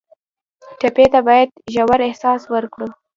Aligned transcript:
ټپي 0.79 1.05
ته 1.13 1.19
باید 1.27 1.49
ژور 1.73 1.99
احساس 2.07 2.41
ورکړو. 2.53 2.87